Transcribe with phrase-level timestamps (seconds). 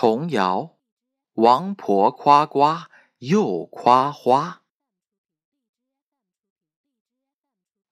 [0.00, 0.76] 童谣：
[1.32, 4.62] 王婆夸瓜又夸花。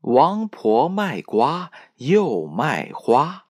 [0.00, 3.44] 王婆卖瓜又卖花，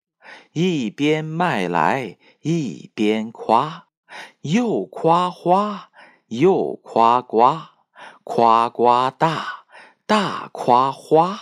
[0.52, 3.88] 一边卖来一边夸，
[4.42, 5.90] 又夸花
[6.26, 7.70] 又夸瓜，
[8.22, 9.64] 夸瓜大，
[10.04, 11.38] 大夸花，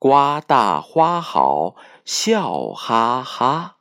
[0.00, 3.73] 瓜大花好，笑哈哈。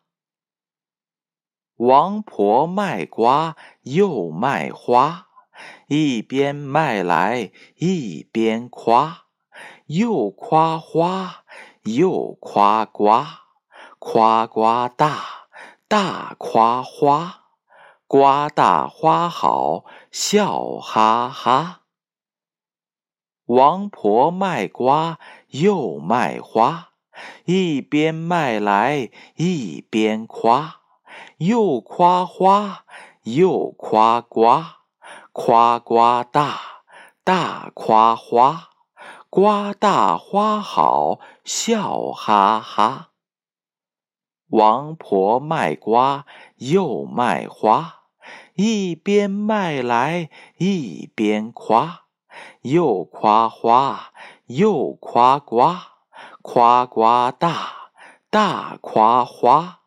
[1.86, 5.28] 王婆卖瓜又卖花，
[5.88, 9.26] 一边卖来一边夸，
[9.88, 11.44] 又夸花
[11.82, 13.42] 又夸瓜，
[14.00, 15.48] 夸瓜大，
[15.90, 17.42] 大夸花，
[18.08, 21.82] 瓜大花好，笑哈哈。
[23.48, 25.20] 王婆卖瓜
[25.50, 26.92] 又卖花，
[27.44, 30.83] 一边卖来一边夸。
[31.38, 32.86] 又夸花
[33.24, 34.78] 又夸瓜，
[35.32, 36.60] 夸瓜大，
[37.24, 38.70] 大夸花，
[39.30, 43.10] 瓜大花好，笑哈哈。
[44.50, 46.26] 王婆卖瓜
[46.58, 48.02] 又卖花，
[48.56, 52.02] 一边卖来一边夸，
[52.62, 54.12] 又夸花
[54.46, 55.88] 又夸瓜，
[56.42, 57.92] 夸瓜大，
[58.30, 59.80] 大夸花。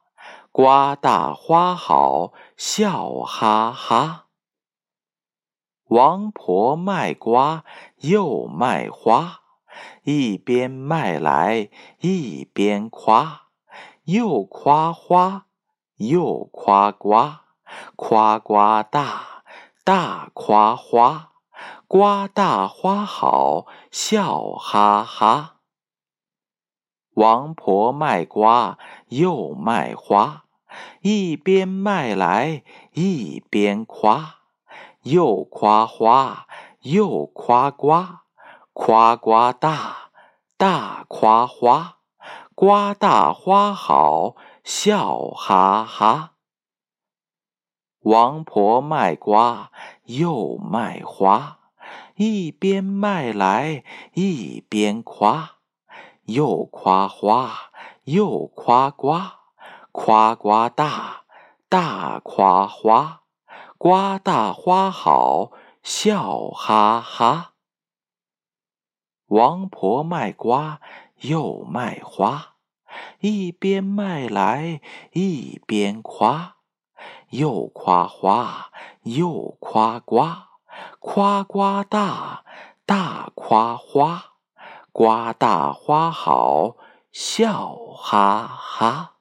[0.59, 4.29] 瓜大花好，笑哈哈。
[5.89, 7.63] 王婆卖瓜
[7.98, 9.41] 又卖花，
[10.05, 11.69] 一边卖来
[12.01, 13.48] 一边夸，
[14.05, 15.45] 又夸花
[15.97, 17.43] 又夸瓜，
[17.95, 19.43] 夸瓜大，
[19.85, 21.33] 大夸花，
[21.87, 25.57] 瓜大花好，笑哈哈。
[27.13, 30.45] 王婆卖瓜又卖花。
[31.01, 34.37] 一边卖来一边夸，
[35.03, 36.47] 又夸花
[36.81, 38.25] 又夸瓜，
[38.73, 40.11] 夸瓜大，
[40.57, 41.98] 大夸花，
[42.55, 46.33] 瓜大花好，笑哈哈。
[48.01, 49.73] 王婆卖瓜
[50.05, 51.59] 又卖花，
[52.15, 53.83] 一边卖来
[54.15, 55.57] 一边夸，
[56.27, 57.53] 又夸花
[58.05, 59.45] 又夸瓜。
[59.98, 61.24] 夸瓜大，
[61.70, 63.23] 大夸花，
[63.79, 65.52] 瓜大花好，
[65.83, 67.55] 笑哈哈。
[69.29, 70.83] 王婆卖瓜
[71.20, 72.56] 又卖花，
[73.20, 76.56] 一边卖来一边夸，
[77.30, 78.70] 又夸花
[79.05, 80.51] 又夸瓜，
[81.01, 82.45] 夸瓜大，
[82.85, 84.35] 大夸花，
[84.92, 86.77] 瓜大花好，
[87.11, 89.14] 笑哈哈。